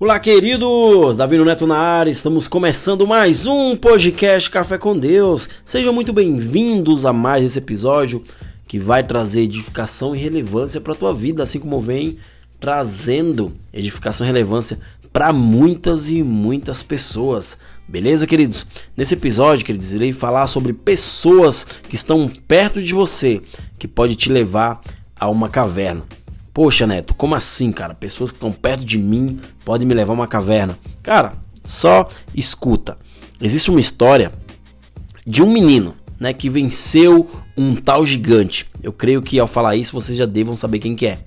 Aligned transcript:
Olá, 0.00 0.20
queridos! 0.20 1.16
Davi 1.16 1.36
Neto 1.38 1.66
na 1.66 1.76
área, 1.76 2.08
estamos 2.08 2.46
começando 2.46 3.04
mais 3.04 3.48
um 3.48 3.74
podcast 3.74 4.48
Café 4.48 4.78
com 4.78 4.96
Deus. 4.96 5.48
Sejam 5.64 5.92
muito 5.92 6.12
bem-vindos 6.12 7.04
a 7.04 7.12
mais 7.12 7.44
esse 7.44 7.58
episódio 7.58 8.22
que 8.68 8.78
vai 8.78 9.02
trazer 9.02 9.40
edificação 9.40 10.14
e 10.14 10.18
relevância 10.20 10.80
para 10.80 10.92
a 10.92 10.96
tua 10.96 11.12
vida, 11.12 11.42
assim 11.42 11.58
como 11.58 11.80
vem 11.80 12.16
trazendo 12.60 13.50
edificação 13.72 14.24
e 14.24 14.28
relevância 14.28 14.78
para 15.12 15.32
muitas 15.32 16.08
e 16.08 16.22
muitas 16.22 16.80
pessoas. 16.80 17.58
Beleza, 17.88 18.24
queridos? 18.24 18.68
Nesse 18.96 19.14
episódio, 19.14 19.66
queridos, 19.66 19.94
irei 19.94 20.12
falar 20.12 20.46
sobre 20.46 20.72
pessoas 20.72 21.64
que 21.64 21.96
estão 21.96 22.30
perto 22.46 22.80
de 22.80 22.94
você, 22.94 23.40
que 23.76 23.88
pode 23.88 24.14
te 24.14 24.30
levar 24.30 24.80
a 25.18 25.28
uma 25.28 25.48
caverna. 25.48 26.04
Poxa, 26.58 26.88
Neto, 26.88 27.14
como 27.14 27.36
assim, 27.36 27.70
cara? 27.70 27.94
Pessoas 27.94 28.32
que 28.32 28.36
estão 28.36 28.50
perto 28.50 28.84
de 28.84 28.98
mim 28.98 29.38
podem 29.64 29.86
me 29.86 29.94
levar 29.94 30.12
a 30.12 30.16
uma 30.16 30.26
caverna. 30.26 30.76
Cara, 31.04 31.34
só 31.64 32.08
escuta. 32.34 32.98
Existe 33.40 33.70
uma 33.70 33.78
história 33.78 34.32
de 35.24 35.40
um 35.40 35.52
menino, 35.52 35.94
né, 36.18 36.32
que 36.32 36.50
venceu 36.50 37.30
um 37.56 37.76
tal 37.76 38.04
gigante. 38.04 38.66
Eu 38.82 38.92
creio 38.92 39.22
que 39.22 39.38
ao 39.38 39.46
falar 39.46 39.76
isso 39.76 39.92
vocês 39.92 40.18
já 40.18 40.26
devam 40.26 40.56
saber 40.56 40.80
quem 40.80 40.96
que 40.96 41.06
é. 41.06 41.20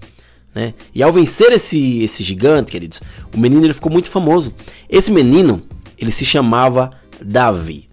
Né? 0.53 0.73
E 0.93 1.01
ao 1.01 1.13
vencer 1.13 1.49
esse, 1.53 2.03
esse 2.03 2.25
gigante, 2.25 2.69
queridos, 2.69 2.99
o 3.33 3.39
menino 3.39 3.65
ele 3.65 3.71
ficou 3.71 3.89
muito 3.89 4.09
famoso. 4.09 4.53
Esse 4.89 5.13
menino, 5.13 5.63
ele 5.97 6.11
se 6.11 6.25
chamava 6.25 6.91
Davi. 7.23 7.87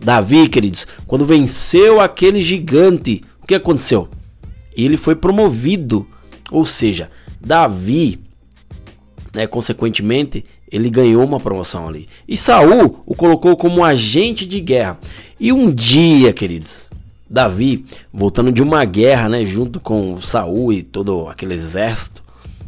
Davi, 0.00 0.48
queridos, 0.48 0.86
quando 1.08 1.24
venceu 1.24 2.00
aquele 2.00 2.40
gigante, 2.40 3.20
o 3.42 3.46
que 3.48 3.54
aconteceu? 3.56 4.08
Ele 4.76 4.96
foi 4.96 5.16
promovido 5.16 6.06
ou 6.50 6.64
seja, 6.64 7.10
Davi, 7.40 8.20
né, 9.34 9.46
consequentemente, 9.46 10.44
ele 10.70 10.90
ganhou 10.90 11.24
uma 11.24 11.40
promoção 11.40 11.88
ali. 11.88 12.08
E 12.26 12.36
Saul 12.36 13.02
o 13.06 13.14
colocou 13.14 13.56
como 13.56 13.84
agente 13.84 14.46
de 14.46 14.60
guerra. 14.60 14.98
E 15.38 15.52
um 15.52 15.70
dia, 15.70 16.32
queridos, 16.32 16.84
Davi, 17.28 17.84
voltando 18.12 18.52
de 18.52 18.62
uma 18.62 18.84
guerra, 18.84 19.28
né, 19.28 19.44
junto 19.44 19.80
com 19.80 20.20
Saul 20.20 20.72
e 20.72 20.82
todo 20.82 21.28
aquele 21.28 21.54
exército, 21.54 22.22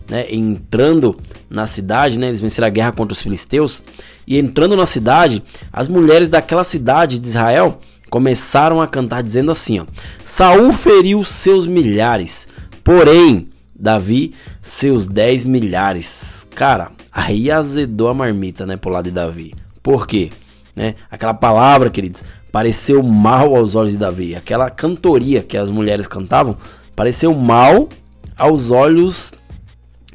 né, 0.09 0.27
entrando 0.31 1.17
na 1.49 1.67
cidade, 1.67 2.19
né, 2.19 2.29
eles 2.29 2.41
venceram 2.41 2.67
a 2.67 2.71
guerra 2.71 2.93
contra 2.93 3.13
os 3.13 3.21
filisteus, 3.21 3.83
e 4.27 4.39
entrando 4.39 4.77
na 4.77 4.87
cidade, 4.87 5.43
as 5.73 5.89
mulheres 5.89 6.29
daquela 6.29 6.65
cidade 6.65 7.19
de 7.19 7.27
Israel 7.27 7.81
começaram 8.11 8.81
a 8.81 8.87
cantar 8.87 9.23
dizendo 9.23 9.51
assim, 9.53 9.79
ó: 9.81 9.87
Saul 10.25 10.73
feriu 10.73 11.23
seus 11.23 11.67
milhares, 11.67 12.49
porém 12.83 13.49
Davi, 13.79 14.35
seus 14.63 15.07
10 15.07 15.45
milhares. 15.45 16.47
Cara, 16.55 16.91
aí 17.13 17.51
azedou 17.51 18.09
a 18.09 18.15
marmita, 18.15 18.65
né, 18.65 18.77
pro 18.77 18.91
lado 18.91 19.05
de 19.05 19.11
Davi. 19.11 19.55
Por 19.83 20.07
quê? 20.07 20.31
Né? 20.75 20.95
Aquela 21.11 21.35
palavra, 21.35 21.91
queridos, 21.91 22.25
pareceu 22.51 23.03
mal 23.03 23.55
aos 23.55 23.75
olhos 23.75 23.93
de 23.93 23.99
Davi. 23.99 24.35
Aquela 24.35 24.71
cantoria 24.71 25.43
que 25.43 25.57
as 25.57 25.71
mulheres 25.71 26.07
cantavam 26.07 26.57
pareceu 26.95 27.35
mal 27.35 27.89
aos 28.37 28.71
olhos 28.71 29.33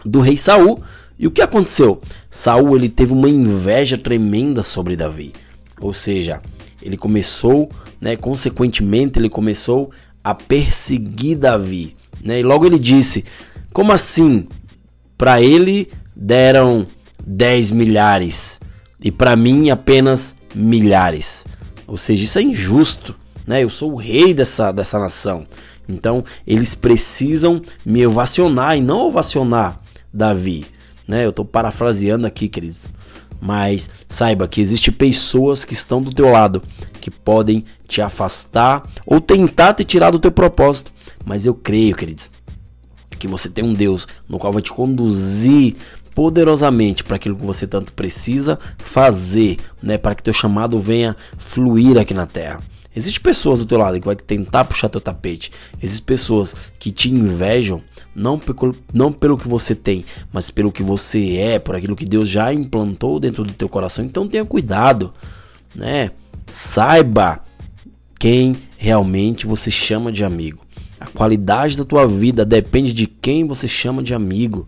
do 0.03 0.19
rei 0.19 0.37
Saul. 0.37 0.81
E 1.17 1.27
o 1.27 1.31
que 1.31 1.41
aconteceu? 1.41 2.01
Saul 2.29 2.75
ele 2.75 2.89
teve 2.89 3.13
uma 3.13 3.29
inveja 3.29 3.97
tremenda 3.97 4.63
sobre 4.63 4.95
Davi. 4.95 5.33
Ou 5.79 5.93
seja, 5.93 6.41
ele 6.81 6.97
começou, 6.97 7.69
né, 7.99 8.15
consequentemente, 8.15 9.19
ele 9.19 9.29
começou 9.29 9.91
a 10.23 10.33
perseguir 10.33 11.37
Davi. 11.37 11.95
Né? 12.23 12.39
E 12.39 12.43
logo 12.43 12.65
ele 12.65 12.79
disse: 12.79 13.23
como 13.73 13.91
assim? 13.91 14.47
Para 15.17 15.41
ele 15.41 15.89
deram 16.15 16.85
10 17.25 17.71
milhares 17.71 18.59
e 19.01 19.11
para 19.11 19.35
mim 19.35 19.69
apenas 19.69 20.35
milhares. 20.53 21.45
Ou 21.87 21.97
seja, 21.97 22.23
isso 22.23 22.39
é 22.39 22.41
injusto, 22.41 23.15
né? 23.45 23.63
Eu 23.63 23.69
sou 23.69 23.93
o 23.93 23.97
rei 23.97 24.33
dessa, 24.33 24.71
dessa 24.71 24.99
nação. 24.99 25.45
Então, 25.87 26.23
eles 26.45 26.75
precisam 26.75 27.61
me 27.85 28.05
ovacionar 28.05 28.77
e 28.77 28.81
não 28.81 29.07
ovacionar 29.07 29.79
Davi, 30.13 30.65
né? 31.07 31.25
Eu 31.25 31.31
estou 31.31 31.45
parafraseando 31.45 32.27
aqui, 32.27 32.47
queridos. 32.47 32.87
Mas 33.39 33.89
saiba 34.07 34.47
que 34.47 34.61
existe 34.61 34.91
pessoas 34.91 35.65
que 35.65 35.73
estão 35.73 36.01
do 36.01 36.13
teu 36.13 36.29
lado 36.29 36.61
que 37.01 37.09
podem 37.09 37.65
te 37.87 38.01
afastar 38.01 38.83
ou 39.05 39.19
tentar 39.19 39.73
te 39.73 39.83
tirar 39.83 40.11
do 40.11 40.19
teu 40.19 40.31
propósito. 40.31 40.93
Mas 41.25 41.45
eu 41.45 41.53
creio, 41.53 41.95
queridos, 41.95 42.29
que 43.21 43.27
você 43.27 43.49
tem 43.49 43.63
um 43.63 43.73
Deus 43.73 44.07
no 44.27 44.39
qual 44.39 44.51
vai 44.51 44.61
te 44.61 44.71
conduzir 44.71 45.75
poderosamente 46.13 47.03
para 47.03 47.15
aquilo 47.15 47.35
que 47.35 47.45
você 47.45 47.65
tanto 47.65 47.93
precisa 47.93 48.59
fazer, 48.77 49.57
né, 49.81 49.97
para 49.97 50.13
que 50.15 50.23
teu 50.23 50.33
chamado 50.33 50.79
venha 50.79 51.15
fluir 51.37 51.97
aqui 51.97 52.13
na 52.13 52.25
terra. 52.25 52.59
Existem 52.93 53.23
pessoas 53.23 53.59
do 53.59 53.65
teu 53.65 53.77
lado 53.77 53.99
que 53.99 54.05
vai 54.05 54.15
tentar 54.15 54.65
puxar 54.65 54.89
teu 54.89 54.99
tapete. 54.99 55.51
Existem 55.81 56.05
pessoas 56.05 56.53
que 56.77 56.91
te 56.91 57.09
invejam 57.09 57.81
não 58.13 58.37
pelo, 58.37 58.75
não 58.93 59.13
pelo 59.13 59.37
que 59.37 59.47
você 59.47 59.73
tem, 59.73 60.03
mas 60.33 60.51
pelo 60.51 60.71
que 60.71 60.83
você 60.83 61.37
é, 61.37 61.59
por 61.59 61.75
aquilo 61.75 61.95
que 61.95 62.03
Deus 62.05 62.27
já 62.27 62.53
implantou 62.53 63.17
dentro 63.17 63.45
do 63.45 63.53
teu 63.53 63.69
coração. 63.69 64.03
Então 64.03 64.27
tenha 64.27 64.43
cuidado, 64.43 65.13
né? 65.73 66.11
Saiba 66.45 67.41
quem 68.19 68.57
realmente 68.77 69.47
você 69.47 69.71
chama 69.71 70.11
de 70.11 70.25
amigo. 70.25 70.61
A 71.01 71.07
qualidade 71.07 71.75
da 71.75 71.83
tua 71.83 72.07
vida 72.07 72.45
depende 72.45 72.93
de 72.93 73.07
quem 73.07 73.47
você 73.47 73.67
chama 73.67 74.03
de 74.03 74.13
amigo. 74.13 74.67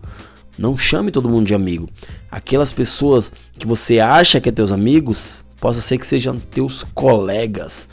Não 0.58 0.76
chame 0.76 1.12
todo 1.12 1.28
mundo 1.28 1.46
de 1.46 1.54
amigo. 1.54 1.88
Aquelas 2.28 2.72
pessoas 2.72 3.32
que 3.56 3.64
você 3.64 4.00
acha 4.00 4.40
que 4.40 4.48
é 4.48 4.52
teus 4.52 4.72
amigos, 4.72 5.44
possa 5.60 5.80
ser 5.80 5.96
que 5.96 6.04
sejam 6.04 6.40
teus 6.40 6.82
colegas. 6.92 7.88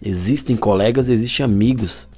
Existem 0.00 0.56
colegas, 0.56 1.10
existem 1.10 1.42
amigos. 1.42 2.08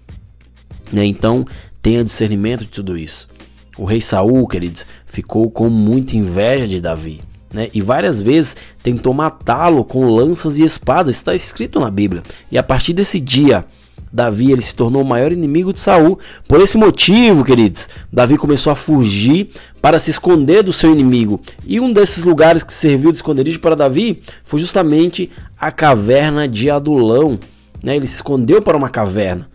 Né? 0.92 1.06
Então, 1.06 1.46
tenha 1.80 2.04
discernimento 2.04 2.60
de 2.60 2.70
tudo 2.70 2.98
isso. 2.98 3.30
O 3.78 3.86
rei 3.86 4.02
Saul, 4.02 4.46
queridos, 4.46 4.86
ficou 5.06 5.50
com 5.50 5.70
muita 5.70 6.14
inveja 6.14 6.68
de 6.68 6.78
Davi. 6.78 7.22
Né? 7.50 7.70
E 7.72 7.80
várias 7.80 8.20
vezes 8.20 8.54
tentou 8.82 9.14
matá-lo 9.14 9.82
com 9.82 10.10
lanças 10.10 10.58
e 10.58 10.62
espadas, 10.62 11.16
está 11.16 11.34
escrito 11.34 11.80
na 11.80 11.90
Bíblia. 11.90 12.22
E 12.50 12.58
a 12.58 12.62
partir 12.62 12.92
desse 12.92 13.18
dia, 13.18 13.64
Davi 14.12 14.52
ele 14.52 14.62
se 14.62 14.74
tornou 14.74 15.02
o 15.02 15.04
maior 15.04 15.32
inimigo 15.32 15.72
de 15.72 15.80
Saul. 15.80 16.18
Por 16.46 16.60
esse 16.60 16.78
motivo, 16.78 17.44
queridos, 17.44 17.88
Davi 18.12 18.36
começou 18.36 18.70
a 18.72 18.76
fugir 18.76 19.50
para 19.82 19.98
se 19.98 20.10
esconder 20.10 20.62
do 20.62 20.72
seu 20.72 20.92
inimigo. 20.92 21.40
E 21.66 21.80
um 21.80 21.92
desses 21.92 22.22
lugares 22.22 22.62
que 22.62 22.72
serviu 22.72 23.10
de 23.10 23.18
esconderijo 23.18 23.58
para 23.58 23.74
Davi 23.74 24.22
foi 24.44 24.60
justamente 24.60 25.30
a 25.58 25.72
caverna 25.72 26.46
de 26.46 26.70
Adulão. 26.70 27.38
Né? 27.82 27.96
Ele 27.96 28.06
se 28.06 28.14
escondeu 28.14 28.62
para 28.62 28.76
uma 28.76 28.88
caverna. 28.88 29.48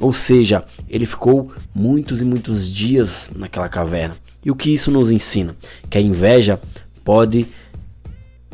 Ou 0.00 0.12
seja, 0.12 0.64
ele 0.88 1.06
ficou 1.06 1.52
muitos 1.72 2.20
e 2.20 2.24
muitos 2.24 2.70
dias 2.72 3.30
naquela 3.36 3.68
caverna. 3.68 4.16
E 4.44 4.50
o 4.50 4.56
que 4.56 4.74
isso 4.74 4.90
nos 4.90 5.12
ensina? 5.12 5.54
Que 5.88 5.96
a 5.96 6.00
inveja 6.00 6.60
pode 7.04 7.46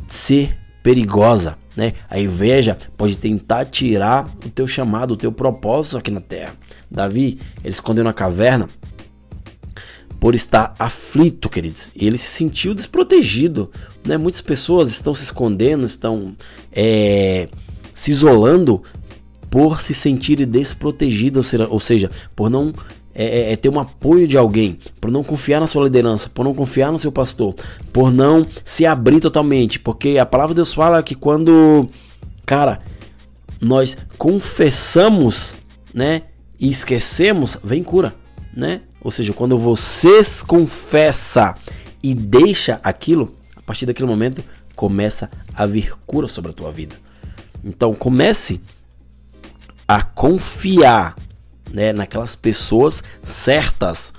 ser 0.07 0.57
perigosa. 0.83 1.57
Né? 1.79 1.93
A 2.11 2.19
inveja 2.19 2.77
pode 2.97 3.17
tentar 3.17 3.65
tirar 3.67 4.29
o 4.45 4.51
teu 4.51 4.67
chamado, 4.67 5.13
o 5.13 5.17
teu 5.17 5.31
propósito 5.31 5.97
aqui 5.97 6.11
na 6.11 6.21
terra. 6.21 6.53
Davi, 6.91 7.39
ele 7.63 7.69
escondeu 7.69 8.03
na 8.03 8.13
caverna 8.13 8.69
por 10.19 10.35
estar 10.35 10.75
aflito, 10.77 11.49
queridos. 11.49 11.93
Ele 11.95 12.19
se 12.19 12.31
sentiu 12.31 12.75
desprotegido. 12.75 13.71
Né? 14.05 14.17
Muitas 14.17 14.41
pessoas 14.41 14.89
estão 14.89 15.15
se 15.15 15.23
escondendo, 15.23 15.87
estão 15.87 16.35
é, 16.73 17.49
se 17.95 18.11
isolando 18.11 18.83
por 19.49 19.81
se 19.81 19.95
sentirem 19.95 20.49
desprotegidos, 20.49 21.55
ou 21.71 21.79
seja, 21.79 22.11
por 22.35 22.51
não 22.51 22.75
é, 23.15 23.25
é, 23.25 23.53
é, 23.53 23.57
ter 23.57 23.69
um 23.69 23.81
apoio 23.81 24.29
de 24.29 24.39
alguém, 24.39 24.79
por 25.01 25.11
não 25.11 25.25
confiar 25.25 25.61
na 25.61 25.67
sua 25.67 25.85
liderança, 25.85 26.29
por 26.29 26.45
não 26.45 26.55
confiar 26.55 26.93
no 26.93 26.99
seu 26.99 27.11
pastor, 27.11 27.55
por 27.93 28.13
não 28.13 28.47
se 28.65 28.87
abrir 28.87 29.21
totalmente, 29.21 29.81
porque 29.81 30.19
a 30.19 30.27
palavra 30.27 30.55
de 30.55 30.57
Deus 30.57 30.73
fala 30.73 31.03
que 31.03 31.15
quando, 31.15 31.89
cara, 32.47 32.81
nós 33.61 33.97
confessamos, 34.17 35.57
né, 35.93 36.23
e 36.61 36.69
esquecemos, 36.69 37.57
vem 37.63 37.83
cura, 37.83 38.15
né? 38.55 38.83
Ou 39.01 39.11
seja, 39.11 39.33
quando 39.33 39.57
você 39.57 40.23
confessa 40.47 41.55
e 42.03 42.15
deixa 42.15 42.81
aquilo, 42.83 43.35
a 43.57 43.63
partir 43.63 43.87
daquele 43.87 44.09
momento 44.09 44.43
começa 44.75 45.31
a 45.55 45.67
vir 45.67 45.93
cura 46.07 46.27
sobre 46.27 46.51
a 46.51 46.55
tua 46.55 46.71
vida. 46.71 46.97
Então 47.65 47.95
comece 47.95 48.61
a 49.87 50.03
confiar 50.03 51.17
né, 51.73 51.93
naquelas 51.93 52.35
pessoas 52.35 53.03
certas 53.23 54.13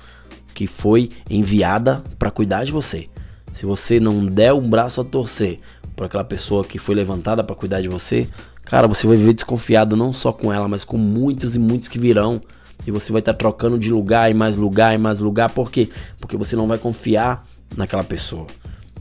que 0.54 0.66
foi 0.66 1.10
enviada 1.28 2.02
para 2.18 2.30
cuidar 2.30 2.64
de 2.64 2.72
você. 2.72 3.08
Se 3.52 3.66
você 3.66 3.98
não 3.98 4.24
der 4.24 4.52
um 4.52 4.68
braço 4.68 5.00
a 5.00 5.04
torcer 5.04 5.60
para 5.96 6.06
aquela 6.06 6.24
pessoa 6.24 6.64
que 6.64 6.78
foi 6.78 6.94
levantada 6.94 7.42
para 7.42 7.56
cuidar 7.56 7.80
de 7.80 7.88
você, 7.88 8.28
cara, 8.64 8.86
você 8.86 9.06
vai 9.06 9.16
viver 9.16 9.34
desconfiado 9.34 9.96
não 9.96 10.12
só 10.12 10.32
com 10.32 10.52
ela, 10.52 10.68
mas 10.68 10.84
com 10.84 10.96
muitos 10.96 11.56
e 11.56 11.58
muitos 11.58 11.88
que 11.88 11.98
virão. 11.98 12.40
E 12.86 12.90
você 12.90 13.12
vai 13.12 13.20
estar 13.20 13.32
tá 13.32 13.38
trocando 13.38 13.78
de 13.78 13.92
lugar 13.92 14.30
e 14.30 14.34
mais 14.34 14.56
lugar 14.56 14.94
e 14.94 14.98
mais 14.98 15.20
lugar. 15.20 15.50
Por 15.50 15.70
quê? 15.70 15.88
Porque 16.18 16.36
você 16.36 16.56
não 16.56 16.66
vai 16.66 16.78
confiar 16.78 17.46
naquela 17.76 18.04
pessoa. 18.04 18.46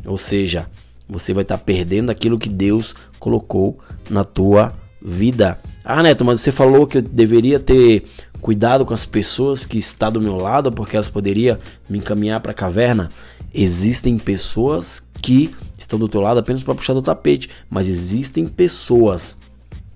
Ou 0.06 0.18
seja, 0.18 0.68
você 1.07 1.34
vai 1.34 1.44
estar 1.44 1.57
tá 1.57 1.63
perdendo 1.63 2.10
aquilo 2.10 2.38
que 2.38 2.50
Deus 2.50 2.96
colocou 3.19 3.80
na 4.10 4.24
tua 4.24 4.74
vida. 5.01 5.60
Ah, 5.84 6.04
Neto, 6.04 6.25
mas 6.25 6.42
você 6.42 6.51
falou 6.51 6.86
que 6.86 6.98
eu 6.98 7.01
deveria 7.01 7.60
ter 7.60 8.06
cuidado 8.41 8.86
com 8.86 8.94
as 8.94 9.06
pessoas 9.06 9.65
que 9.65 9.77
estão 9.77 10.12
do 10.12 10.21
meu 10.21 10.38
lado 10.38 10.71
porque 10.71 10.95
elas 10.95 11.09
poderiam 11.09 11.57
me 11.89 11.97
encaminhar 11.97 12.39
para 12.39 12.51
a 12.51 12.56
caverna. 12.56 13.12
Existem 13.53 14.18
pessoas 14.18 15.03
que 15.21 15.53
estão 15.77 16.00
do 16.00 16.07
teu 16.07 16.21
lado 16.21 16.39
apenas 16.39 16.63
para 16.63 16.75
puxar 16.75 16.94
do 16.94 17.01
tapete, 17.01 17.50
mas 17.69 17.88
existem 17.88 18.47
pessoas 18.47 19.38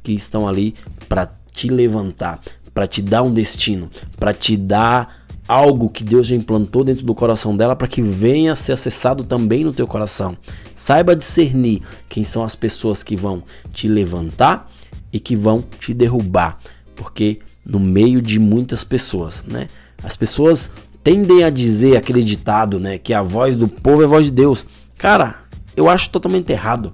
que 0.02 0.14
estão 0.14 0.48
ali 0.48 0.76
para 1.08 1.32
te 1.52 1.70
levantar, 1.70 2.42
para 2.74 2.88
te 2.88 3.02
dar 3.02 3.24
um 3.24 3.34
destino, 3.34 3.90
para 4.18 4.34
te 4.34 4.58
dar 4.58 5.24
algo 5.48 5.90
que 5.90 6.04
Deus 6.04 6.28
já 6.28 6.36
implantou 6.36 6.84
dentro 6.84 7.06
do 7.06 7.14
coração 7.14 7.56
dela 7.56 7.76
para 7.76 7.88
que 7.88 8.02
venha 8.02 8.54
a 8.54 8.56
ser 8.56 8.74
acessado 8.74 9.24
também 9.24 9.64
no 9.64 9.74
teu 9.74 9.86
coração. 9.86 10.38
Saiba 10.76 11.16
discernir 11.16 11.82
quem 12.10 12.24
são 12.24 12.44
as 12.44 12.56
pessoas 12.56 13.04
que 13.04 13.16
vão 13.16 13.44
te 13.72 13.88
levantar 13.88 14.72
e 15.12 15.20
que 15.20 15.36
vão 15.36 15.64
te 15.80 15.94
derrubar, 15.94 16.60
porque 16.96 17.40
no 17.66 17.80
meio 17.80 18.22
de 18.22 18.40
muitas 18.40 18.84
pessoas, 18.84 19.44
né? 19.48 19.68
As 20.04 20.16
pessoas 20.16 20.70
tendem 21.04 21.44
a 21.44 21.50
dizer 21.50 21.98
aquele 21.98 22.24
ditado, 22.24 22.80
né, 22.80 22.98
que 22.98 23.14
a 23.14 23.22
voz 23.22 23.56
do 23.56 23.68
povo 23.68 24.02
é 24.02 24.06
a 24.06 24.08
voz 24.08 24.26
de 24.26 24.32
Deus. 24.32 24.66
Cara, 24.98 25.36
eu 25.76 25.90
acho 25.90 26.10
totalmente 26.10 26.52
errado 26.52 26.94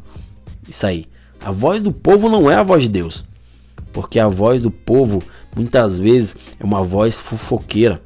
isso 0.68 0.86
aí. 0.86 1.06
A 1.44 1.52
voz 1.52 1.82
do 1.82 1.92
povo 1.92 2.30
não 2.30 2.50
é 2.50 2.56
a 2.56 2.64
voz 2.64 2.84
de 2.84 2.90
Deus. 2.90 3.26
Porque 3.92 4.20
a 4.20 4.28
voz 4.28 4.62
do 4.62 4.70
povo 4.70 5.22
muitas 5.56 5.98
vezes 5.98 6.36
é 6.60 6.64
uma 6.64 6.84
voz 6.84 7.20
fofoqueira. 7.20 8.02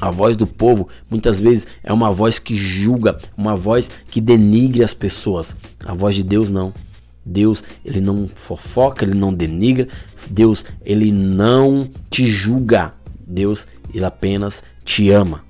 A 0.00 0.10
voz 0.10 0.36
do 0.36 0.46
povo 0.46 0.88
muitas 1.10 1.38
vezes 1.38 1.66
é 1.82 1.92
uma 1.92 2.10
voz 2.10 2.38
que 2.38 2.56
julga, 2.56 3.18
uma 3.36 3.54
voz 3.54 3.90
que 4.10 4.20
denigre 4.20 4.82
as 4.82 4.94
pessoas. 4.94 5.56
A 5.84 5.94
voz 5.94 6.14
de 6.14 6.22
Deus 6.22 6.50
não. 6.50 6.72
Deus, 7.24 7.62
ele 7.84 8.00
não 8.00 8.28
fofoca, 8.28 9.04
ele 9.04 9.14
não 9.14 9.32
denigra. 9.32 9.88
Deus, 10.28 10.64
ele 10.84 11.12
não 11.12 11.88
te 12.08 12.26
julga. 12.26 12.94
Deus, 13.26 13.66
ele 13.94 14.04
apenas 14.04 14.62
te 14.84 15.10
ama. 15.10 15.44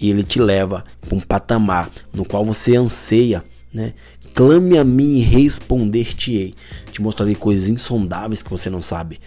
E 0.00 0.10
ele 0.10 0.24
te 0.24 0.40
leva 0.40 0.84
para 1.00 1.16
um 1.16 1.20
patamar 1.20 1.90
no 2.12 2.24
qual 2.24 2.44
você 2.44 2.76
anseia, 2.76 3.42
né? 3.72 3.94
Clame 4.34 4.78
a 4.78 4.84
mim 4.84 5.16
e 5.16 5.20
responder-te-ei. 5.20 6.54
Te 6.90 7.02
mostrarei 7.02 7.34
coisas 7.34 7.68
insondáveis 7.68 8.42
que 8.42 8.50
você 8.50 8.70
não 8.70 8.80
sabe. 8.80 9.20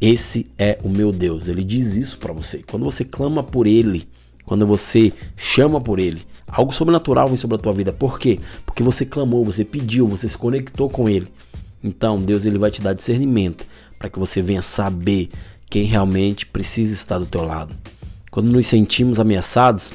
Esse 0.00 0.46
é 0.58 0.78
o 0.82 0.88
meu 0.88 1.12
Deus. 1.12 1.48
Ele 1.48 1.64
diz 1.64 1.96
isso 1.96 2.18
para 2.18 2.32
você. 2.32 2.62
Quando 2.66 2.84
você 2.84 3.04
clama 3.04 3.42
por 3.42 3.66
ele, 3.66 4.08
quando 4.44 4.66
você 4.66 5.12
chama 5.36 5.80
por 5.80 5.98
ele, 5.98 6.22
algo 6.50 6.72
sobrenatural 6.72 7.28
vem 7.28 7.36
sobre 7.36 7.56
a 7.56 7.58
tua 7.58 7.72
vida. 7.72 7.92
Por 7.92 8.18
quê? 8.18 8.40
Porque 8.66 8.82
você 8.82 9.04
clamou, 9.06 9.44
você 9.44 9.64
pediu, 9.64 10.06
você 10.06 10.28
se 10.28 10.36
conectou 10.36 10.88
com 10.88 11.08
ele. 11.08 11.28
Então, 11.82 12.20
Deus 12.20 12.44
ele 12.44 12.58
vai 12.58 12.70
te 12.70 12.82
dar 12.82 12.92
discernimento 12.92 13.66
para 13.98 14.10
que 14.10 14.18
você 14.18 14.42
venha 14.42 14.62
saber 14.62 15.30
quem 15.68 15.84
realmente 15.84 16.44
precisa 16.46 16.92
estar 16.92 17.18
do 17.18 17.26
teu 17.26 17.44
lado. 17.44 17.74
Quando 18.30 18.50
nos 18.50 18.66
sentimos 18.66 19.18
ameaçados, 19.18 19.92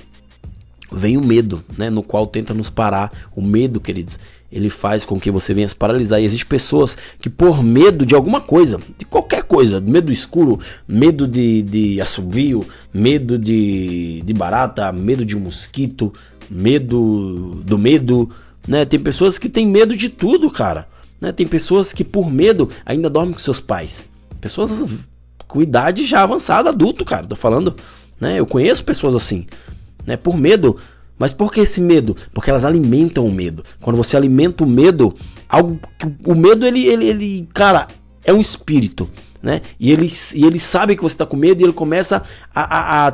vem 0.91 1.17
o 1.17 1.25
medo, 1.25 1.63
né, 1.77 1.89
no 1.89 2.03
qual 2.03 2.27
tenta 2.27 2.53
nos 2.53 2.69
parar. 2.69 3.11
O 3.35 3.41
medo, 3.41 3.79
queridos, 3.79 4.19
ele 4.51 4.69
faz 4.69 5.05
com 5.05 5.19
que 5.19 5.29
você 5.29 5.53
venha 5.53 5.67
se 5.67 5.75
paralisar. 5.75 6.21
E 6.21 6.23
existem 6.23 6.47
pessoas 6.47 6.97
que, 7.19 7.29
por 7.29 7.61
medo 7.63 8.05
de 8.05 8.15
alguma 8.15 8.39
coisa, 8.39 8.79
de 8.97 9.05
qualquer 9.05 9.43
coisa, 9.43 9.81
medo 9.81 10.11
escuro, 10.11 10.59
medo 10.87 11.27
de, 11.27 11.61
de 11.61 12.01
assobio, 12.01 12.65
medo 12.93 13.37
de, 13.37 14.21
de 14.25 14.33
barata, 14.33 14.91
medo 14.91 15.25
de 15.25 15.35
mosquito, 15.35 16.13
medo 16.49 17.61
do 17.63 17.77
medo, 17.77 18.29
né? 18.67 18.85
Tem 18.85 18.99
pessoas 18.99 19.37
que 19.37 19.49
têm 19.49 19.67
medo 19.67 19.95
de 19.95 20.09
tudo, 20.09 20.49
cara. 20.49 20.87
Né? 21.19 21.31
Tem 21.31 21.47
pessoas 21.47 21.93
que, 21.93 22.03
por 22.03 22.29
medo, 22.29 22.69
ainda 22.85 23.09
dormem 23.09 23.33
com 23.33 23.39
seus 23.39 23.59
pais. 23.59 24.07
Pessoas 24.41 24.83
com 25.47 25.61
idade 25.61 26.05
já 26.05 26.23
avançada, 26.23 26.69
adulto, 26.69 27.05
cara. 27.05 27.27
Tô 27.27 27.35
falando, 27.35 27.75
né? 28.19 28.39
Eu 28.39 28.45
conheço 28.45 28.83
pessoas 28.83 29.15
assim, 29.15 29.45
né? 30.05 30.17
Por 30.17 30.37
medo 30.37 30.77
mas 31.17 31.33
por 31.33 31.51
que 31.51 31.61
esse 31.61 31.81
medo? 31.81 32.15
Porque 32.33 32.49
elas 32.49 32.65
alimentam 32.65 33.25
o 33.25 33.31
medo. 33.31 33.63
Quando 33.81 33.97
você 33.97 34.17
alimenta 34.17 34.63
o 34.63 34.67
medo, 34.67 35.15
algo 35.47 35.79
o 36.25 36.35
medo 36.35 36.65
ele, 36.65 36.85
ele, 36.85 37.05
ele 37.05 37.49
cara, 37.53 37.87
é 38.23 38.33
um 38.33 38.41
espírito, 38.41 39.09
né? 39.41 39.61
E 39.79 39.91
ele, 39.91 40.11
e 40.33 40.45
ele 40.45 40.59
sabe 40.59 40.95
que 40.95 41.01
você 41.01 41.15
está 41.15 41.25
com 41.25 41.37
medo 41.37 41.61
e 41.61 41.63
ele 41.65 41.73
começa 41.73 42.21
a, 42.53 42.61
a, 42.61 43.07
a, 43.07 43.11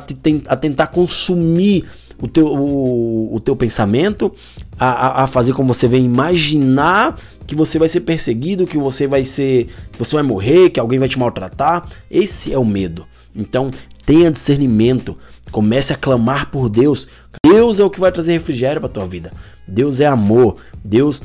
a 0.48 0.56
tentar 0.56 0.88
consumir 0.88 1.84
o 2.20 2.28
teu, 2.28 2.46
o, 2.46 3.34
o 3.34 3.40
teu 3.40 3.54
pensamento, 3.56 4.34
a, 4.78 5.24
a, 5.24 5.26
fazer 5.26 5.52
como 5.52 5.72
você 5.72 5.86
vem 5.86 6.04
imaginar 6.04 7.18
que 7.46 7.54
você 7.54 7.78
vai 7.78 7.88
ser 7.88 8.00
perseguido, 8.00 8.66
que 8.66 8.78
você 8.78 9.06
vai 9.06 9.24
ser, 9.24 9.68
você 9.98 10.14
vai 10.14 10.22
morrer, 10.22 10.70
que 10.70 10.80
alguém 10.80 10.98
vai 10.98 11.08
te 11.08 11.18
maltratar. 11.18 11.86
Esse 12.10 12.52
é 12.52 12.58
o 12.58 12.64
medo. 12.64 13.06
Então 13.34 13.70
tenha 14.04 14.30
discernimento, 14.30 15.16
comece 15.50 15.92
a 15.92 15.96
clamar 15.96 16.50
por 16.50 16.68
Deus. 16.68 17.08
Deus 17.44 17.78
é 17.78 17.84
o 17.84 17.90
que 17.90 18.00
vai 18.00 18.12
trazer 18.12 18.32
refrigério 18.32 18.80
para 18.80 18.88
tua 18.88 19.06
vida. 19.06 19.32
Deus 19.66 20.00
é 20.00 20.06
amor. 20.06 20.56
Deus 20.84 21.22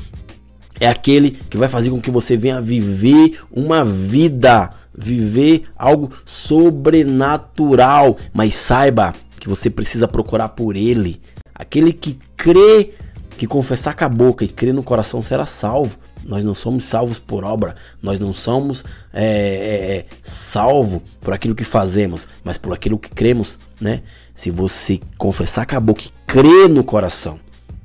é 0.80 0.88
aquele 0.88 1.30
que 1.30 1.56
vai 1.56 1.68
fazer 1.68 1.90
com 1.90 2.00
que 2.00 2.10
você 2.10 2.36
venha 2.36 2.60
viver 2.60 3.40
uma 3.50 3.84
vida, 3.84 4.70
viver 4.96 5.64
algo 5.76 6.10
sobrenatural, 6.24 8.16
mas 8.32 8.54
saiba 8.54 9.14
que 9.38 9.48
você 9.48 9.70
precisa 9.70 10.08
procurar 10.08 10.50
por 10.50 10.76
ele. 10.76 11.20
Aquele 11.54 11.92
que 11.92 12.18
crê, 12.36 12.92
que 13.36 13.46
confessar 13.46 13.94
com 13.94 14.04
a 14.04 14.08
boca 14.08 14.44
e 14.44 14.48
crê 14.48 14.72
no 14.72 14.82
coração 14.82 15.22
será 15.22 15.46
salvo. 15.46 15.96
Nós 16.24 16.44
não 16.44 16.54
somos 16.54 16.84
salvos 16.84 17.18
por 17.18 17.44
obra, 17.44 17.76
nós 18.02 18.20
não 18.20 18.32
somos 18.32 18.84
é, 19.12 19.24
é, 19.24 19.96
é 19.96 20.06
salvos 20.22 21.00
por 21.20 21.32
aquilo 21.32 21.54
que 21.54 21.64
fazemos, 21.64 22.28
mas 22.44 22.58
por 22.58 22.72
aquilo 22.72 22.98
que 22.98 23.08
cremos, 23.08 23.58
né? 23.80 24.02
Se 24.34 24.50
você 24.50 25.00
confessar 25.16 25.64
com 25.64 25.76
a 25.76 25.80
boca 25.80 26.02
e 26.02 26.12
crer 26.26 26.68
no 26.68 26.84
coração 26.84 27.38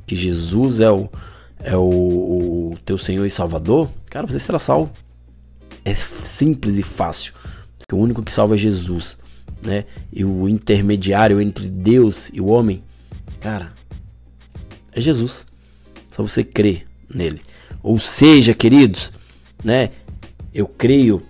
que 0.05 0.15
Jesus 0.15 0.79
é 0.79 0.91
o, 0.91 1.09
é 1.63 1.75
o, 1.77 2.71
o 2.71 2.77
teu 2.85 2.97
Senhor 2.97 3.25
e 3.25 3.29
Salvador, 3.29 3.89
cara, 4.09 4.27
você 4.27 4.39
será 4.39 4.59
salvo. 4.59 4.91
É 5.85 5.95
simples 5.95 6.77
e 6.77 6.83
fácil. 6.83 7.33
Porque 7.77 7.95
o 7.95 7.97
único 7.97 8.23
que 8.23 8.31
salva 8.31 8.55
é 8.55 8.57
Jesus, 8.57 9.17
né? 9.61 9.85
E 10.11 10.23
o 10.23 10.47
intermediário 10.47 11.41
entre 11.41 11.67
Deus 11.67 12.29
e 12.33 12.39
o 12.39 12.47
homem, 12.47 12.83
cara, 13.39 13.73
é 14.91 15.01
Jesus. 15.01 15.45
Só 16.09 16.21
você 16.21 16.43
crer 16.43 16.85
nele. 17.13 17.41
Ou 17.81 17.97
seja, 17.97 18.53
queridos, 18.53 19.11
né? 19.63 19.89
Eu 20.53 20.67
creio 20.67 21.21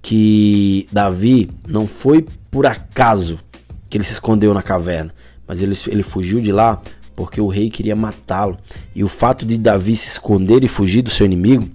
que 0.00 0.88
Davi 0.92 1.50
não 1.66 1.86
foi 1.86 2.24
por 2.50 2.66
acaso 2.66 3.38
que 3.90 3.96
ele 3.96 4.04
se 4.04 4.12
escondeu 4.12 4.54
na 4.54 4.62
caverna, 4.62 5.12
mas 5.46 5.60
ele, 5.60 5.74
ele 5.88 6.02
fugiu 6.02 6.40
de 6.40 6.52
lá 6.52 6.80
porque 7.18 7.40
o 7.40 7.48
rei 7.48 7.68
queria 7.68 7.96
matá-lo. 7.96 8.56
E 8.94 9.02
o 9.02 9.08
fato 9.08 9.44
de 9.44 9.58
Davi 9.58 9.96
se 9.96 10.06
esconder 10.06 10.62
e 10.62 10.68
fugir 10.68 11.02
do 11.02 11.10
seu 11.10 11.26
inimigo, 11.26 11.68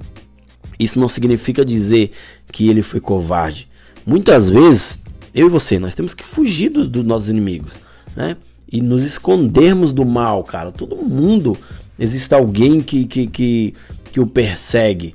isso 0.80 0.98
não 0.98 1.10
significa 1.10 1.66
dizer 1.66 2.14
que 2.50 2.70
ele 2.70 2.82
foi 2.82 3.02
covarde. 3.02 3.68
Muitas 4.06 4.50
vezes, 4.50 5.04
eu 5.36 5.48
e 5.48 5.50
você, 5.50 5.78
nós 5.78 5.94
temos 5.94 6.14
que 6.14 6.24
fugir 6.24 6.70
dos 6.70 6.88
do 6.88 7.04
nossos 7.04 7.28
inimigos, 7.28 7.74
né? 8.16 8.38
E 8.72 8.80
nos 8.80 9.04
escondermos 9.04 9.92
do 9.92 10.06
mal, 10.06 10.46
cara. 10.46 10.72
Todo 10.72 10.96
mundo 10.96 11.58
existe 12.00 12.34
alguém 12.34 12.80
que, 12.80 13.06
que, 13.06 13.28
que, 13.28 13.74
que 14.14 14.22
o 14.22 14.26
persegue. 14.26 15.14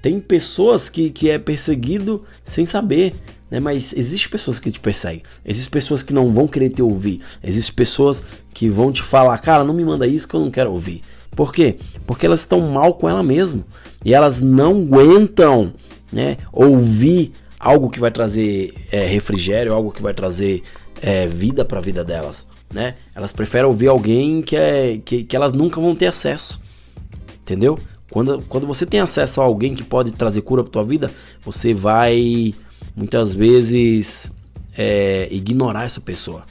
Tem 0.00 0.20
pessoas 0.20 0.88
que, 0.88 1.10
que 1.10 1.30
é 1.30 1.36
perseguido 1.36 2.22
sem 2.44 2.64
saber, 2.64 3.12
né? 3.50 3.60
Mas 3.60 3.92
existem 3.92 4.30
pessoas 4.30 4.60
que 4.60 4.70
te 4.70 4.80
perseguem. 4.80 5.22
Existem 5.44 5.70
pessoas 5.70 6.02
que 6.02 6.12
não 6.12 6.32
vão 6.32 6.46
querer 6.46 6.70
te 6.70 6.82
ouvir. 6.82 7.20
Existem 7.42 7.74
pessoas 7.74 8.22
que 8.52 8.68
vão 8.68 8.92
te 8.92 9.02
falar, 9.02 9.38
cara, 9.38 9.64
não 9.64 9.74
me 9.74 9.84
manda 9.84 10.06
isso 10.06 10.28
que 10.28 10.34
eu 10.34 10.40
não 10.40 10.50
quero 10.50 10.72
ouvir. 10.72 11.02
Por 11.30 11.52
quê? 11.52 11.78
Porque 12.06 12.26
elas 12.26 12.40
estão 12.40 12.60
mal 12.60 12.94
com 12.94 13.08
ela 13.08 13.22
mesma. 13.22 13.64
E 14.04 14.14
elas 14.14 14.40
não 14.40 14.82
aguentam 14.82 15.72
né, 16.12 16.36
ouvir 16.52 17.32
algo 17.58 17.90
que 17.90 18.00
vai 18.00 18.10
trazer 18.10 18.74
é, 18.92 19.06
refrigério, 19.06 19.74
algo 19.74 19.90
que 19.90 20.02
vai 20.02 20.14
trazer 20.14 20.62
é, 21.00 21.26
vida 21.26 21.64
para 21.64 21.78
a 21.78 21.82
vida 21.82 22.04
delas. 22.04 22.46
Né? 22.72 22.94
Elas 23.14 23.32
preferem 23.32 23.66
ouvir 23.66 23.88
alguém 23.88 24.42
que, 24.42 24.56
é, 24.56 25.00
que, 25.04 25.24
que 25.24 25.36
elas 25.36 25.52
nunca 25.52 25.80
vão 25.80 25.94
ter 25.94 26.06
acesso. 26.06 26.60
Entendeu? 27.42 27.78
Quando, 28.10 28.42
quando 28.48 28.66
você 28.66 28.86
tem 28.86 29.00
acesso 29.00 29.40
a 29.40 29.44
alguém 29.44 29.74
que 29.74 29.82
pode 29.82 30.12
trazer 30.12 30.40
cura 30.42 30.62
para 30.62 30.72
tua 30.72 30.84
vida, 30.84 31.10
você 31.44 31.74
vai 31.74 32.54
muitas 32.94 33.34
vezes 33.34 34.30
é, 34.76 35.28
ignorar 35.30 35.84
essa 35.84 36.00
pessoa. 36.00 36.44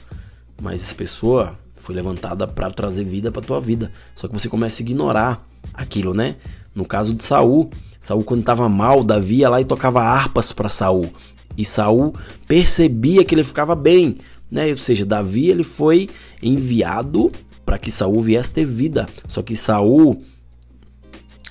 Mas 0.60 0.82
essa 0.82 0.94
pessoa 0.94 1.58
foi 1.76 1.94
levantada 1.94 2.46
para 2.46 2.70
trazer 2.70 3.04
vida 3.04 3.30
para 3.30 3.42
tua 3.42 3.60
vida. 3.60 3.90
Só 4.14 4.28
que 4.28 4.34
você 4.34 4.48
começa 4.48 4.82
a 4.82 4.84
ignorar 4.84 5.48
aquilo, 5.72 6.12
né? 6.12 6.36
No 6.74 6.84
caso 6.84 7.14
de 7.14 7.22
Saul, 7.22 7.70
Saul 8.00 8.24
quando 8.24 8.40
estava 8.40 8.68
mal, 8.68 9.02
Davi 9.02 9.36
ia 9.36 9.48
lá 9.48 9.60
e 9.60 9.64
tocava 9.64 10.02
harpas 10.02 10.52
para 10.52 10.68
Saul. 10.68 11.12
E 11.56 11.64
Saul 11.64 12.14
percebia 12.46 13.24
que 13.24 13.34
ele 13.34 13.42
ficava 13.42 13.74
bem, 13.74 14.18
né? 14.50 14.70
Ou 14.70 14.78
seja, 14.78 15.06
Davi 15.06 15.48
ele 15.48 15.64
foi 15.64 16.08
enviado 16.42 17.32
para 17.64 17.78
que 17.78 17.90
Saul 17.90 18.20
viesse 18.20 18.50
ter 18.50 18.64
vida. 18.64 19.06
Só 19.26 19.42
que 19.42 19.56
Saul 19.56 20.22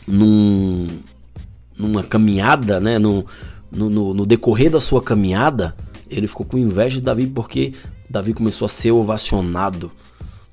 num, 0.07 0.87
numa 1.77 2.03
caminhada, 2.03 2.79
né? 2.79 2.97
No, 3.71 3.89
no, 3.89 4.13
no 4.13 4.25
decorrer 4.25 4.71
da 4.71 4.79
sua 4.79 5.01
caminhada, 5.01 5.75
ele 6.09 6.27
ficou 6.27 6.45
com 6.45 6.57
inveja 6.57 6.97
de 6.97 7.03
Davi 7.03 7.27
porque 7.27 7.73
Davi 8.09 8.33
começou 8.33 8.65
a 8.65 8.69
ser 8.69 8.91
ovacionado. 8.91 9.91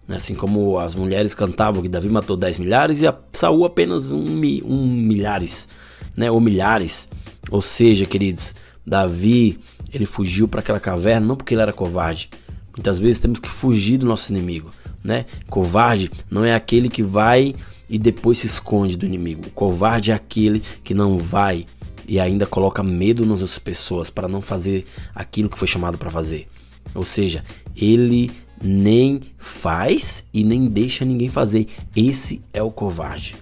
Né? 0.06 0.16
Assim 0.16 0.34
como 0.34 0.78
as 0.78 0.94
mulheres 0.94 1.34
cantavam 1.34 1.82
que 1.82 1.88
Davi 1.88 2.08
matou 2.08 2.36
10 2.36 2.58
milhares 2.58 3.02
e 3.02 3.14
Saul 3.32 3.64
apenas 3.64 4.12
um, 4.12 4.24
um 4.64 4.86
milhares, 4.86 5.68
né? 6.16 6.30
ou 6.30 6.40
milhares. 6.40 7.08
Ou 7.50 7.60
seja, 7.60 8.06
queridos, 8.06 8.54
Davi 8.86 9.58
ele 9.92 10.06
fugiu 10.06 10.48
para 10.48 10.60
aquela 10.60 10.80
caverna 10.80 11.26
não 11.26 11.36
porque 11.36 11.54
ele 11.54 11.62
era 11.62 11.72
covarde. 11.72 12.28
Muitas 12.76 12.98
vezes 12.98 13.20
temos 13.20 13.38
que 13.38 13.48
fugir 13.48 13.98
do 13.98 14.06
nosso 14.06 14.32
inimigo, 14.32 14.72
né? 15.02 15.26
Covarde 15.48 16.10
não 16.28 16.44
é 16.44 16.54
aquele 16.54 16.88
que 16.88 17.04
vai 17.04 17.54
e 17.88 17.98
depois 17.98 18.38
se 18.38 18.48
esconde 18.48 18.96
do 18.96 19.06
inimigo. 19.06 19.46
O 19.46 19.50
covarde 19.50 20.10
é 20.10 20.14
aquele 20.14 20.60
que 20.82 20.92
não 20.92 21.18
vai 21.18 21.66
e 22.06 22.20
ainda 22.20 22.46
coloca 22.46 22.82
medo 22.82 23.24
nas 23.24 23.58
pessoas 23.58 24.10
para 24.10 24.28
não 24.28 24.40
fazer 24.40 24.84
aquilo 25.14 25.48
que 25.48 25.58
foi 25.58 25.68
chamado 25.68 25.98
para 25.98 26.10
fazer. 26.10 26.46
Ou 26.94 27.04
seja, 27.04 27.44
ele 27.76 28.30
nem 28.62 29.22
faz 29.38 30.24
e 30.32 30.44
nem 30.44 30.66
deixa 30.66 31.04
ninguém 31.04 31.28
fazer. 31.28 31.68
Esse 31.94 32.42
é 32.52 32.62
o 32.62 32.70
covarde, 32.70 33.36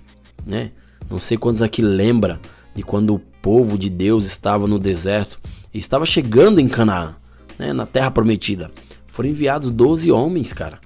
né? 0.47 0.71
Não 1.11 1.19
sei 1.19 1.37
quantos 1.37 1.63
aqui 1.63 1.83
lembra 1.83 2.41
de 2.75 2.83
quando 2.83 3.15
o 3.15 3.19
povo 3.19 3.77
de 3.77 3.91
Deus 3.91 4.25
estava 4.25 4.67
no 4.67 4.79
deserto 4.79 5.39
estava 5.75 6.05
chegando 6.05 6.61
em 6.61 6.69
Canaã, 6.69 7.15
né, 7.59 7.73
na 7.73 7.87
terra 7.87 8.11
prometida. 8.11 8.71
Foram 9.07 9.31
enviados 9.31 9.71
12 9.71 10.11
homens, 10.11 10.53
cara, 10.53 10.79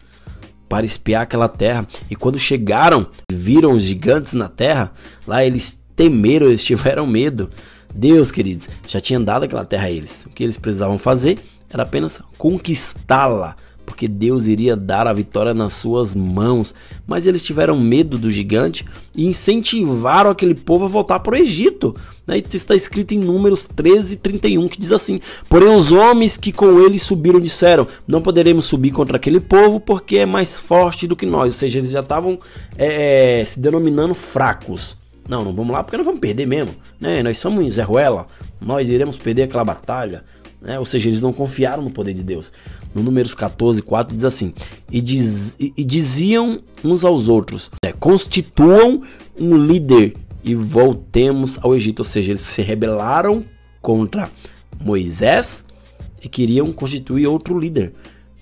para 0.68 0.86
espiar 0.86 1.22
aquela 1.22 1.48
terra. 1.48 1.86
E 2.10 2.16
quando 2.16 2.38
chegaram, 2.38 3.06
viram 3.30 3.72
os 3.72 3.82
gigantes 3.82 4.32
na 4.32 4.48
terra, 4.48 4.92
lá 5.26 5.44
eles 5.44 5.80
temeram, 5.96 6.46
eles 6.46 6.62
tiveram 6.64 7.06
medo. 7.06 7.50
Deus, 7.94 8.30
queridos, 8.30 8.68
já 8.86 9.00
tinha 9.00 9.18
dado 9.18 9.44
aquela 9.44 9.64
terra 9.64 9.86
a 9.86 9.90
eles. 9.90 10.26
O 10.26 10.30
que 10.30 10.44
eles 10.44 10.58
precisavam 10.58 10.98
fazer 10.98 11.38
era 11.70 11.82
apenas 11.82 12.20
conquistá-la, 12.36 13.56
porque 13.86 14.06
Deus 14.06 14.46
iria 14.46 14.76
dar 14.76 15.06
a 15.06 15.12
vitória 15.12 15.54
nas 15.54 15.72
suas 15.72 16.14
mãos. 16.14 16.74
Mas 17.06 17.26
eles 17.26 17.42
tiveram 17.42 17.78
medo 17.78 18.18
do 18.18 18.30
gigante 18.30 18.84
e 19.16 19.26
incentivaram 19.26 20.30
aquele 20.30 20.54
povo 20.54 20.84
a 20.84 20.88
voltar 20.88 21.20
para 21.20 21.34
o 21.34 21.38
Egito. 21.38 21.96
Né? 22.26 22.42
Está 22.52 22.74
escrito 22.74 23.14
em 23.14 23.18
Números 23.18 23.64
13, 23.64 24.16
31, 24.16 24.68
que 24.68 24.80
diz 24.80 24.92
assim: 24.92 25.20
Porém, 25.48 25.74
os 25.74 25.92
homens 25.92 26.36
que 26.36 26.52
com 26.52 26.80
ele 26.82 26.98
subiram 26.98 27.40
disseram: 27.40 27.86
Não 28.06 28.20
poderemos 28.20 28.66
subir 28.66 28.90
contra 28.90 29.16
aquele 29.16 29.40
povo, 29.40 29.80
porque 29.80 30.18
é 30.18 30.26
mais 30.26 30.58
forte 30.58 31.06
do 31.06 31.16
que 31.16 31.24
nós. 31.24 31.46
Ou 31.46 31.52
seja, 31.52 31.78
eles 31.78 31.92
já 31.92 32.00
estavam 32.00 32.38
é, 32.76 33.42
se 33.46 33.58
denominando 33.58 34.14
fracos. 34.14 34.98
Não, 35.28 35.44
não 35.44 35.52
vamos 35.52 35.72
lá 35.72 35.82
porque 35.82 35.96
nós 35.96 36.06
vamos 36.06 36.20
perder 36.20 36.46
mesmo. 36.46 36.74
Né? 37.00 37.22
Nós 37.22 37.38
somos 37.38 37.64
em 37.64 37.70
Zé 37.70 37.82
Ruela, 37.82 38.26
nós 38.60 38.88
iremos 38.88 39.16
perder 39.16 39.44
aquela 39.44 39.64
batalha. 39.64 40.24
Né? 40.60 40.78
Ou 40.78 40.84
seja, 40.84 41.08
eles 41.08 41.20
não 41.20 41.32
confiaram 41.32 41.82
no 41.82 41.90
poder 41.90 42.14
de 42.14 42.22
Deus. 42.22 42.52
No 42.94 43.02
Números 43.02 43.34
14, 43.34 43.82
4 43.82 44.14
diz 44.14 44.24
assim: 44.24 44.54
E, 44.90 45.00
diz, 45.00 45.56
e, 45.60 45.72
e 45.76 45.84
diziam 45.84 46.60
uns 46.82 47.04
aos 47.04 47.28
outros: 47.28 47.70
né? 47.84 47.92
Constituam 47.92 49.02
um 49.38 49.56
líder 49.56 50.14
e 50.42 50.54
voltemos 50.54 51.58
ao 51.60 51.74
Egito. 51.74 52.00
Ou 52.00 52.04
seja, 52.04 52.32
eles 52.32 52.40
se 52.40 52.62
rebelaram 52.62 53.44
contra 53.82 54.30
Moisés 54.80 55.64
e 56.22 56.28
queriam 56.28 56.72
constituir 56.72 57.26
outro 57.26 57.58
líder, 57.58 57.92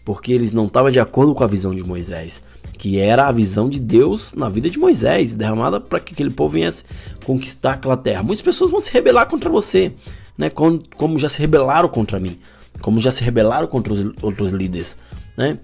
porque 0.04 0.32
eles 0.32 0.52
não 0.52 0.66
estavam 0.66 0.90
de 0.90 1.00
acordo 1.00 1.34
com 1.34 1.44
a 1.44 1.48
visão 1.48 1.74
de 1.74 1.82
Moisés 1.82 2.42
que 2.78 2.98
era 2.98 3.26
a 3.26 3.32
visão 3.32 3.68
de 3.68 3.80
Deus 3.80 4.32
na 4.32 4.48
vida 4.48 4.68
de 4.68 4.78
Moisés, 4.78 5.34
derramada 5.34 5.80
para 5.80 6.00
que 6.00 6.12
aquele 6.12 6.30
povo 6.30 6.54
viesse 6.54 6.84
conquistar 7.24 7.74
aquela 7.74 7.96
terra. 7.96 8.22
Muitas 8.22 8.42
pessoas 8.42 8.70
vão 8.70 8.80
se 8.80 8.92
rebelar 8.92 9.26
contra 9.26 9.48
você, 9.48 9.92
né? 10.36 10.50
Como, 10.50 10.82
como 10.96 11.18
já 11.18 11.28
se 11.28 11.40
rebelaram 11.40 11.88
contra 11.88 12.18
mim, 12.18 12.38
como 12.80 13.00
já 13.00 13.10
se 13.10 13.22
rebelaram 13.22 13.66
contra 13.66 13.92
os 13.92 14.10
outros 14.20 14.50
líderes, 14.50 14.98
né? 15.36 15.58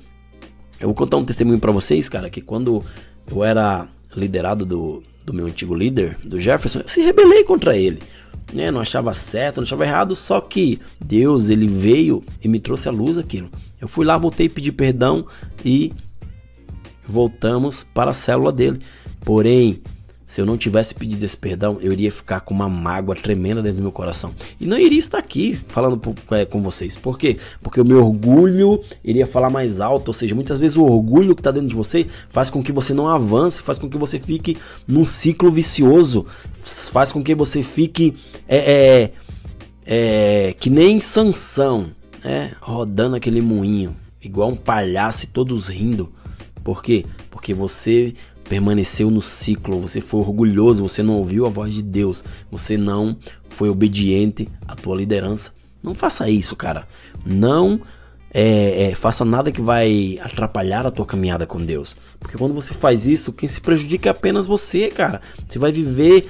Eu 0.79 0.88
vou 0.88 0.95
contar 0.95 1.19
um 1.19 1.25
testemunho 1.25 1.59
para 1.59 1.73
vocês, 1.73 2.09
cara, 2.09 2.31
que 2.31 2.40
quando 2.40 2.83
eu 3.31 3.45
era 3.45 3.87
liderado 4.17 4.64
do, 4.64 5.02
do 5.26 5.35
meu 5.35 5.47
antigo 5.47 5.75
líder, 5.75 6.17
do 6.25 6.40
Jefferson, 6.40 6.81
eu 6.81 6.88
se 6.88 7.02
rebelei 7.02 7.45
contra 7.45 7.76
ele. 7.76 8.00
Né? 8.52 8.71
Não 8.71 8.81
achava 8.81 9.12
certo, 9.12 9.57
não 9.57 9.64
achava 9.64 9.85
errado, 9.85 10.17
só 10.17 10.40
que 10.40 10.81
Deus, 10.99 11.50
ele 11.50 11.67
veio 11.67 12.25
e 12.43 12.49
me 12.49 12.59
trouxe 12.59 12.88
à 12.88 12.93
luz 12.93 13.19
aquilo. 13.19 13.50
Eu 13.81 13.88
fui 13.88 14.07
lá, 14.07 14.17
voltei, 14.17 14.49
pedi 14.49 14.73
perdão 14.73 15.26
e 15.64 15.93
voltamos 17.11 17.85
para 17.85 18.11
a 18.11 18.14
célula 18.14 18.52
dele. 18.52 18.81
Porém, 19.21 19.83
se 20.31 20.40
eu 20.40 20.47
não 20.47 20.57
tivesse 20.57 20.95
pedido 20.95 21.25
esse 21.25 21.37
perdão, 21.37 21.79
eu 21.81 21.93
iria 21.93 22.09
ficar 22.09 22.38
com 22.43 22.55
uma 22.55 22.69
mágoa 22.69 23.17
tremenda 23.17 23.61
dentro 23.61 23.79
do 23.79 23.83
meu 23.83 23.90
coração. 23.90 24.33
E 24.61 24.64
não 24.64 24.79
iria 24.79 25.00
estar 25.00 25.19
aqui 25.19 25.57
falando 25.67 26.00
é, 26.31 26.45
com 26.45 26.62
vocês. 26.62 26.97
Por 26.97 27.19
quê? 27.19 27.37
Porque 27.61 27.81
o 27.81 27.85
meu 27.85 27.99
orgulho 28.07 28.81
iria 29.02 29.26
falar 29.26 29.50
mais 29.50 29.81
alto. 29.81 30.11
Ou 30.11 30.12
seja, 30.12 30.33
muitas 30.33 30.57
vezes 30.57 30.76
o 30.76 30.85
orgulho 30.85 31.35
que 31.35 31.40
está 31.40 31.50
dentro 31.50 31.69
de 31.69 31.75
você 31.75 32.07
faz 32.29 32.49
com 32.49 32.62
que 32.62 32.71
você 32.71 32.95
não 32.95 33.09
avance, 33.09 33.61
faz 33.61 33.76
com 33.76 33.90
que 33.90 33.99
você 33.99 34.21
fique 34.21 34.57
num 34.87 35.05
ciclo 35.05 35.50
vicioso, 35.50 36.25
faz 36.62 37.11
com 37.11 37.25
que 37.25 37.35
você 37.35 37.61
fique 37.64 38.14
é, 38.47 39.11
é, 39.85 40.49
é 40.49 40.52
que 40.52 40.71
nem 40.71 41.00
Sansão, 41.00 41.90
né? 42.23 42.52
rodando 42.61 43.17
aquele 43.17 43.40
moinho, 43.40 43.97
igual 44.23 44.50
um 44.50 44.57
palhaço 44.57 45.25
e 45.25 45.26
todos 45.26 45.67
rindo. 45.67 46.09
Por 46.62 46.83
quê? 46.83 47.05
Porque 47.31 47.55
você 47.55 48.14
permaneceu 48.49 49.11
no 49.11 49.23
ciclo, 49.23 49.79
você 49.81 50.00
foi 50.00 50.21
orgulhoso, 50.21 50.83
você 50.83 51.02
não 51.02 51.14
ouviu 51.14 51.47
a 51.47 51.49
voz 51.49 51.73
de 51.73 51.83
Deus, 51.83 52.25
você 52.50 52.76
não 52.76 53.17
foi 53.49 53.69
obediente 53.69 54.49
à 54.67 54.75
tua 54.75 54.97
liderança. 54.97 55.52
Não 55.83 55.95
faça 55.95 56.29
isso, 56.29 56.57
cara. 56.57 56.87
Não 57.25 57.81
é, 58.33 58.90
é, 58.90 58.95
faça 58.95 59.25
nada 59.25 59.50
que 59.50 59.61
vai 59.61 60.19
atrapalhar 60.23 60.87
a 60.87 60.90
tua 60.90 61.07
caminhada 61.07 61.47
com 61.47 61.64
Deus. 61.64 61.97
Porque 62.19 62.37
quando 62.37 62.55
você 62.55 62.75
faz 62.75 63.07
isso, 63.07 63.33
quem 63.33 63.49
se 63.49 63.61
prejudica 63.61 64.09
é 64.09 64.12
apenas 64.12 64.47
você, 64.47 64.88
cara. 64.88 65.21
Você 65.49 65.59
vai 65.59 65.73
viver 65.73 66.29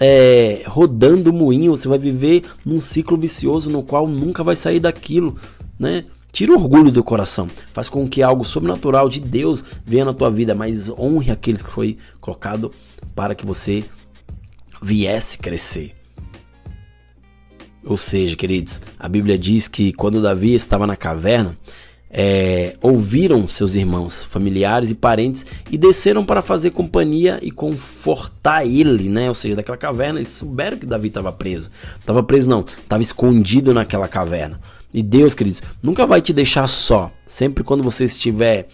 é, 0.00 0.62
rodando 0.66 1.30
o 1.30 1.32
moinho, 1.32 1.76
você 1.76 1.88
vai 1.88 1.98
viver 1.98 2.44
num 2.64 2.80
ciclo 2.80 3.16
vicioso 3.16 3.70
no 3.70 3.82
qual 3.82 4.06
nunca 4.06 4.44
vai 4.44 4.54
sair 4.54 4.80
daquilo, 4.80 5.36
né? 5.78 6.04
Tira 6.30 6.52
o 6.52 6.56
orgulho 6.56 6.90
do 6.90 7.02
coração, 7.02 7.48
faz 7.72 7.88
com 7.88 8.06
que 8.08 8.22
algo 8.22 8.44
sobrenatural 8.44 9.08
de 9.08 9.20
Deus 9.20 9.64
venha 9.84 10.04
na 10.04 10.12
tua 10.12 10.30
vida, 10.30 10.54
mas 10.54 10.88
honre 10.90 11.30
aqueles 11.30 11.62
que 11.62 11.70
foi 11.70 11.96
colocado 12.20 12.70
para 13.14 13.34
que 13.34 13.46
você 13.46 13.84
viesse 14.82 15.38
crescer. 15.38 15.94
Ou 17.84 17.96
seja, 17.96 18.36
queridos, 18.36 18.82
a 18.98 19.08
Bíblia 19.08 19.38
diz 19.38 19.66
que 19.66 19.92
quando 19.92 20.20
Davi 20.20 20.54
estava 20.54 20.86
na 20.86 20.96
caverna, 20.96 21.56
é, 22.10 22.76
ouviram 22.80 23.46
seus 23.46 23.74
irmãos, 23.74 24.24
familiares 24.24 24.90
e 24.90 24.94
parentes 24.94 25.44
e 25.70 25.76
desceram 25.76 26.24
para 26.24 26.42
fazer 26.42 26.70
companhia 26.70 27.38
e 27.42 27.50
confortar 27.50 28.66
ele, 28.66 29.08
né? 29.08 29.28
Ou 29.28 29.34
seja, 29.34 29.56
daquela 29.56 29.76
caverna, 29.76 30.18
eles 30.18 30.28
souberam 30.28 30.76
que 30.76 30.86
Davi 30.86 31.08
estava 31.08 31.32
preso. 31.32 31.70
Estava 31.98 32.22
preso 32.22 32.48
não, 32.48 32.60
estava 32.60 33.02
escondido 33.02 33.74
naquela 33.74 34.08
caverna. 34.08 34.60
E 34.98 35.02
Deus, 35.02 35.32
queridos, 35.32 35.62
nunca 35.80 36.04
vai 36.04 36.20
te 36.20 36.32
deixar 36.32 36.66
só. 36.66 37.12
Sempre 37.24 37.62
quando 37.62 37.84
você 37.84 38.06
estiver 38.06 38.66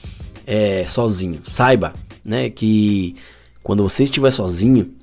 é, 0.46 0.86
sozinho. 0.86 1.42
Saiba, 1.44 1.92
né, 2.24 2.48
que 2.48 3.14
quando 3.62 3.82
você 3.82 4.04
estiver 4.04 4.30
sozinho, 4.30 4.94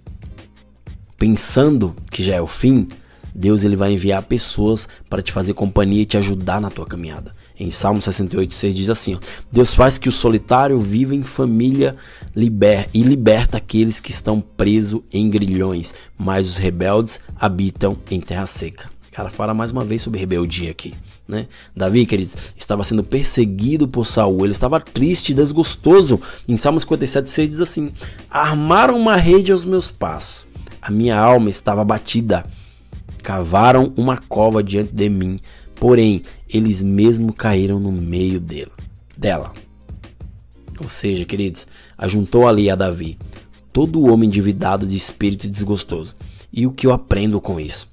pensando 1.19 1.95
que 2.09 2.23
já 2.23 2.33
é 2.33 2.41
o 2.41 2.47
fim, 2.47 2.87
Deus 3.35 3.63
ele 3.63 3.75
vai 3.75 3.93
enviar 3.93 4.23
pessoas 4.23 4.89
para 5.07 5.21
te 5.21 5.31
fazer 5.31 5.53
companhia 5.53 6.01
e 6.01 6.07
te 6.07 6.17
ajudar 6.17 6.59
na 6.59 6.71
tua 6.71 6.87
caminhada. 6.87 7.35
Em 7.55 7.69
Salmo 7.69 8.01
68, 8.01 8.51
6 8.55 8.73
diz 8.73 8.89
assim: 8.89 9.13
ó, 9.13 9.19
Deus 9.51 9.75
faz 9.75 9.99
que 9.99 10.09
o 10.09 10.11
solitário 10.11 10.79
viva 10.79 11.13
em 11.13 11.21
família 11.21 11.95
liber 12.35 12.89
e 12.95 13.03
liberta 13.03 13.57
aqueles 13.57 13.99
que 13.99 14.09
estão 14.09 14.41
presos 14.41 15.01
em 15.13 15.29
grilhões, 15.29 15.93
mas 16.17 16.49
os 16.49 16.57
rebeldes 16.57 17.19
habitam 17.39 17.95
em 18.09 18.19
terra 18.19 18.47
seca. 18.47 18.89
Cara, 19.11 19.29
fala 19.29 19.53
mais 19.53 19.71
uma 19.71 19.83
vez 19.83 20.01
sobre 20.01 20.19
rebeldia 20.19 20.71
aqui. 20.71 20.93
Né? 21.27 21.47
Davi, 21.75 22.05
queridos, 22.05 22.53
estava 22.57 22.83
sendo 22.83 23.03
perseguido 23.03 23.87
por 23.87 24.05
Saul, 24.05 24.45
ele 24.45 24.53
estava 24.53 24.79
triste 24.79 25.31
e 25.31 25.35
desgostoso. 25.35 26.19
Em 26.47 26.55
Salmos 26.55 26.85
57,6 26.85 27.45
diz 27.47 27.61
assim: 27.61 27.91
Armaram 28.29 28.97
uma 28.97 29.17
rede 29.17 29.51
aos 29.51 29.65
meus 29.65 29.91
pés, 29.91 30.47
a 30.81 30.89
minha 30.89 31.19
alma 31.19 31.49
estava 31.49 31.83
batida. 31.83 32.45
Cavaram 33.21 33.93
uma 33.97 34.17
cova 34.17 34.63
diante 34.63 34.93
de 34.93 35.09
mim, 35.09 35.39
porém 35.75 36.23
eles 36.49 36.81
mesmo 36.81 37.33
caíram 37.33 37.79
no 37.79 37.91
meio 37.91 38.39
dele, 38.39 38.71
dela. 39.15 39.53
Ou 40.81 40.89
seja, 40.89 41.25
queridos, 41.25 41.67
ajuntou 41.97 42.47
ali 42.47 42.69
a 42.69 42.75
Davi 42.75 43.19
todo 43.71 44.11
homem 44.11 44.27
endividado 44.27 44.85
de 44.85 44.95
espírito 44.95 45.49
desgostoso. 45.49 46.15
E 46.51 46.67
o 46.67 46.71
que 46.71 46.87
eu 46.87 46.91
aprendo 46.91 47.39
com 47.39 47.59
isso? 47.59 47.90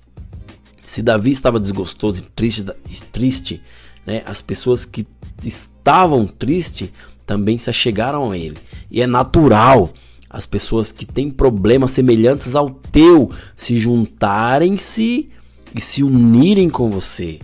Se 0.88 1.02
Davi 1.02 1.32
estava 1.32 1.60
desgostoso 1.60 2.22
e 2.22 2.26
triste, 2.30 2.64
triste 3.12 3.62
né, 4.06 4.22
as 4.24 4.40
pessoas 4.40 4.86
que 4.86 5.06
estavam 5.44 6.26
tristes 6.26 6.90
também 7.26 7.58
se 7.58 7.68
achegaram 7.68 8.30
a 8.30 8.38
ele. 8.38 8.56
E 8.90 9.02
é 9.02 9.06
natural 9.06 9.92
as 10.30 10.46
pessoas 10.46 10.90
que 10.90 11.04
têm 11.04 11.30
problemas 11.30 11.90
semelhantes 11.90 12.54
ao 12.54 12.70
teu 12.70 13.30
se 13.54 13.76
juntarem-se 13.76 15.28
e 15.74 15.80
se 15.80 16.02
unirem 16.02 16.70
com 16.70 16.88
você. 16.88 17.38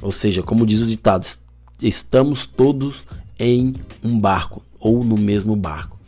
Ou 0.00 0.10
seja, 0.10 0.42
como 0.42 0.64
diz 0.64 0.80
o 0.80 0.86
ditado, 0.86 1.26
estamos 1.82 2.46
todos 2.46 3.04
em 3.38 3.74
um 4.02 4.18
barco 4.18 4.62
ou 4.78 5.04
no 5.04 5.18
mesmo 5.18 5.54
barco. 5.54 6.00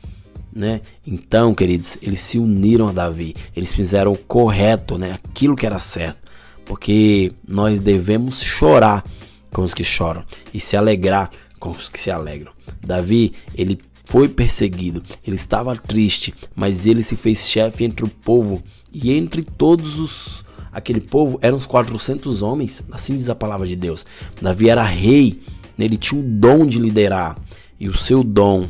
Né? 0.50 0.80
Então, 1.06 1.54
queridos, 1.54 1.98
eles 2.00 2.20
se 2.20 2.38
uniram 2.38 2.88
a 2.88 2.92
Davi, 2.92 3.34
eles 3.54 3.72
fizeram 3.72 4.12
o 4.12 4.18
correto, 4.18 4.96
né? 4.96 5.12
aquilo 5.12 5.54
que 5.54 5.66
era 5.66 5.78
certo, 5.78 6.21
porque 6.64 7.32
nós 7.46 7.80
devemos 7.80 8.42
chorar 8.42 9.04
com 9.52 9.62
os 9.62 9.74
que 9.74 9.84
choram 9.84 10.24
e 10.52 10.60
se 10.60 10.76
alegrar 10.76 11.30
com 11.58 11.70
os 11.70 11.88
que 11.88 12.00
se 12.00 12.10
alegram. 12.10 12.52
Davi, 12.80 13.32
ele 13.54 13.78
foi 14.04 14.28
perseguido, 14.28 15.02
ele 15.26 15.36
estava 15.36 15.76
triste, 15.76 16.34
mas 16.54 16.86
ele 16.86 17.02
se 17.02 17.16
fez 17.16 17.48
chefe 17.48 17.84
entre 17.84 18.04
o 18.04 18.08
povo 18.08 18.62
e 18.92 19.12
entre 19.12 19.42
todos 19.42 19.98
os 19.98 20.44
aquele 20.72 21.00
povo 21.00 21.38
eram 21.42 21.56
os 21.56 21.66
400 21.66 22.42
homens, 22.42 22.82
assim 22.90 23.16
diz 23.16 23.28
a 23.28 23.34
palavra 23.34 23.66
de 23.66 23.76
Deus. 23.76 24.06
Davi 24.40 24.70
era 24.70 24.82
rei, 24.82 25.40
ele 25.78 25.96
tinha 25.96 26.20
o 26.20 26.24
dom 26.24 26.64
de 26.64 26.78
liderar 26.78 27.36
e 27.78 27.88
o 27.88 27.94
seu 27.94 28.24
dom 28.24 28.68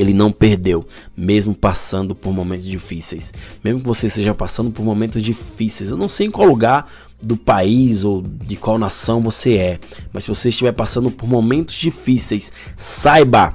ele 0.00 0.14
não 0.14 0.32
perdeu, 0.32 0.86
mesmo 1.14 1.54
passando 1.54 2.14
por 2.14 2.32
momentos 2.32 2.64
difíceis. 2.64 3.32
Mesmo 3.62 3.80
que 3.80 3.86
você 3.86 4.06
esteja 4.06 4.34
passando 4.34 4.70
por 4.70 4.82
momentos 4.82 5.22
difíceis, 5.22 5.90
eu 5.90 5.96
não 5.96 6.08
sei 6.08 6.28
em 6.28 6.30
qual 6.30 6.48
lugar 6.48 6.90
do 7.22 7.36
país 7.36 8.02
ou 8.04 8.22
de 8.22 8.56
qual 8.56 8.78
nação 8.78 9.20
você 9.20 9.56
é, 9.56 9.80
mas 10.10 10.24
se 10.24 10.30
você 10.30 10.48
estiver 10.48 10.72
passando 10.72 11.10
por 11.10 11.28
momentos 11.28 11.74
difíceis, 11.74 12.50
saiba 12.78 13.54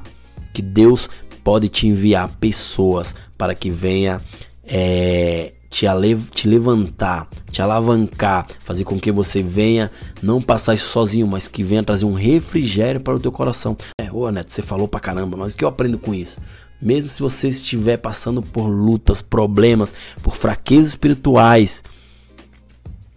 que 0.54 0.62
Deus 0.62 1.10
pode 1.44 1.68
te 1.68 1.88
enviar 1.88 2.30
pessoas 2.40 3.16
para 3.36 3.56
que 3.56 3.72
venha 3.72 4.22
é, 4.64 5.54
te, 5.75 5.86
te 6.32 6.48
levantar, 6.48 7.27
te 7.51 7.62
alavancar, 7.62 8.48
fazer 8.60 8.86
com 8.86 8.98
que 8.98 9.12
você 9.12 9.44
venha 9.44 9.91
não 10.24 10.41
passar 10.41 10.74
isso 10.74 10.88
sozinho, 10.88 11.27
mas 11.27 11.50
que 11.50 11.63
venha 11.63 11.84
trazer 11.84 12.05
um 12.05 12.13
refrigério 12.13 13.01
para 13.01 13.15
o 13.15 13.20
teu 13.20 13.29
coração. 13.29 13.75
É, 14.00 14.10
ô 14.10 14.32
Neto, 14.32 14.53
você 14.53 14.62
falou 14.62 14.88
pra 14.88 15.01
caramba, 15.01 15.36
mas 15.36 15.53
o 15.53 15.58
que 15.58 15.65
eu 15.65 15.67
aprendo 15.67 16.00
com 16.00 16.15
isso? 16.15 16.39
Mesmo 16.82 17.10
se 17.10 17.22
você 17.22 17.50
estiver 17.50 17.98
passando 17.98 18.41
por 18.41 18.67
lutas, 18.67 19.22
problemas, 19.22 19.94
por 20.24 20.38
fraquezas 20.38 20.91
espirituais, 20.91 21.84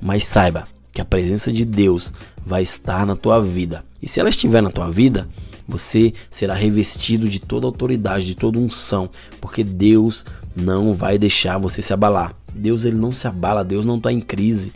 mas 0.03 0.25
saiba 0.25 0.67
que 0.93 1.01
a 1.01 1.05
presença 1.05 1.53
de 1.53 1.65
Deus 1.65 2.13
vai 2.45 2.63
estar 2.63 3.07
na 3.07 3.15
tua 3.15 3.41
vida. 3.41 3.85
E 4.03 4.09
se 4.09 4.19
ela 4.19 4.31
estiver 4.31 4.63
na 4.63 4.71
tua 4.71 4.91
vida, 4.91 5.29
você 5.69 6.13
será 6.29 6.55
revestido 6.55 7.29
de 7.29 7.39
toda 7.39 7.69
autoridade, 7.69 8.27
de 8.27 8.35
toda 8.35 8.59
unção, 8.59 9.09
porque 9.41 9.63
Deus 9.63 10.27
não 10.57 10.93
vai 10.93 11.19
deixar 11.19 11.57
você 11.57 11.81
se 11.81 11.93
abalar. 11.93 12.35
Deus 12.59 12.85
ele 12.85 12.97
não 12.97 13.13
se 13.13 13.27
abala, 13.27 13.65
Deus 13.65 13.85
não 13.85 13.97
está 13.97 14.13
em 14.13 14.21
crise. 14.21 14.73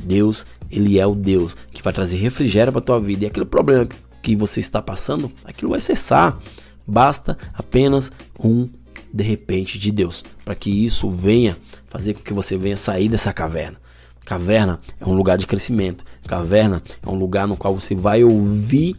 Deus, 0.00 0.46
ele 0.70 0.98
é 0.98 1.06
o 1.06 1.14
Deus 1.14 1.56
que 1.70 1.82
vai 1.82 1.92
trazer 1.92 2.16
refrigério 2.16 2.72
para 2.72 2.82
tua 2.82 3.00
vida. 3.00 3.24
E 3.24 3.28
aquele 3.28 3.46
problema 3.46 3.88
que 4.22 4.36
você 4.36 4.60
está 4.60 4.82
passando, 4.82 5.30
aquilo 5.44 5.70
vai 5.70 5.80
cessar. 5.80 6.38
Basta 6.86 7.36
apenas 7.54 8.12
um 8.38 8.68
de 9.12 9.24
repente 9.24 9.78
de 9.78 9.90
Deus, 9.90 10.24
para 10.44 10.54
que 10.54 10.70
isso 10.70 11.10
venha 11.10 11.56
fazer 11.88 12.14
com 12.14 12.20
que 12.20 12.34
você 12.34 12.56
venha 12.56 12.76
sair 12.76 13.08
dessa 13.08 13.32
caverna. 13.32 13.78
Caverna 14.24 14.80
é 15.00 15.06
um 15.06 15.14
lugar 15.14 15.38
de 15.38 15.46
crescimento. 15.46 16.04
Caverna 16.26 16.82
é 17.02 17.08
um 17.08 17.14
lugar 17.14 17.46
no 17.46 17.56
qual 17.56 17.78
você 17.78 17.94
vai 17.94 18.24
ouvir, 18.24 18.96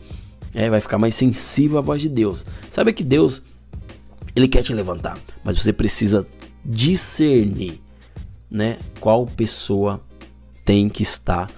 é, 0.53 0.69
vai 0.69 0.81
ficar 0.81 0.97
mais 0.97 1.13
sensível 1.13 1.77
à 1.77 1.81
voz 1.81 2.01
de 2.01 2.09
Deus. 2.09 2.45
Sabe 2.71 2.93
que 2.93 3.03
Deus, 3.03 3.43
ele 4.35 4.47
quer 4.47 4.63
te 4.63 4.73
levantar, 4.73 5.19
mas 5.43 5.61
você 5.61 5.73
precisa 5.73 6.25
discernir, 6.65 7.81
né, 8.49 8.77
qual 8.99 9.25
pessoa 9.25 10.01
tem 10.65 10.89
que 10.89 11.03
estar 11.03 11.49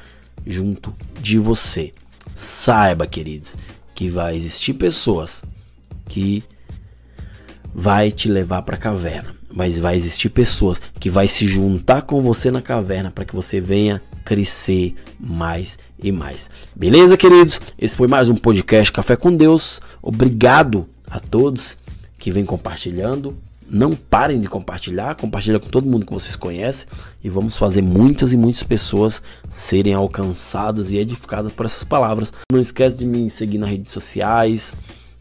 junto 0.46 0.94
de 1.22 1.38
você. 1.38 1.94
Saiba, 2.36 3.06
queridos, 3.06 3.58
que 3.94 4.10
vai 4.10 4.36
existir 4.36 4.74
pessoas 4.74 5.44
que 6.08 6.44
vai 7.74 8.12
te 8.12 8.30
levar 8.30 8.62
para 8.64 8.76
a 8.76 8.80
caverna 8.80 9.40
mas 9.52 9.80
vai 9.80 9.96
existir 9.96 10.30
pessoas 10.30 10.82
que 11.00 11.10
vai 11.10 11.28
se 11.28 11.48
juntar 11.48 12.04
com 12.04 12.22
você 12.22 12.52
na 12.52 12.62
caverna 12.62 13.12
para 13.12 13.26
que 13.26 13.36
você 13.36 13.60
venha 13.60 14.02
crescer 14.24 14.96
mais 15.20 15.80
e 16.02 16.12
mais. 16.12 16.50
Beleza, 16.76 17.18
queridos? 17.18 17.60
Esse 17.78 17.98
foi 17.98 18.08
mais 18.08 18.30
um 18.30 18.36
podcast 18.36 18.92
Café 18.92 19.16
com 19.16 19.36
Deus. 19.36 19.82
Obrigado 20.02 20.88
a 21.10 21.20
todos 21.20 21.78
que 22.18 22.32
vem 22.32 22.46
compartilhando. 22.46 23.36
Não 23.70 23.96
parem 23.96 24.40
de 24.40 24.48
compartilhar, 24.48 25.16
compartilha 25.16 25.60
com 25.60 25.70
todo 25.70 25.90
mundo 25.90 26.06
que 26.06 26.14
vocês 26.14 26.36
conhecem 26.36 26.88
e 27.24 27.30
vamos 27.30 27.56
fazer 27.56 27.82
muitas 27.82 28.34
e 28.34 28.38
muitas 28.38 28.64
pessoas 28.64 29.22
serem 29.50 29.94
alcançadas 29.94 30.92
e 30.92 30.98
edificadas 30.98 31.54
por 31.54 31.66
essas 31.66 31.84
palavras. 31.84 32.34
Não 32.52 32.60
esquece 32.60 32.98
de 32.98 33.06
me 33.06 33.30
seguir 33.30 33.60
nas 33.60 33.70
redes 33.70 33.92
sociais, 33.92 34.76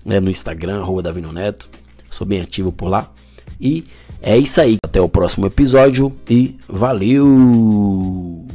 né, 0.04 0.18
no 0.18 0.30
Instagram, 0.30 0.80
arroba 0.80 1.02
Davino 1.02 1.32
Neto. 1.32 1.68
Sou 2.10 2.26
bem 2.26 2.40
ativo 2.40 2.72
por 2.72 2.88
lá. 2.88 3.12
E 3.60 3.84
é 4.22 4.36
isso 4.38 4.60
aí. 4.60 4.78
Até 4.82 5.00
o 5.00 5.08
próximo 5.08 5.46
episódio 5.46 6.16
e 6.28 6.56
valeu! 6.66 8.47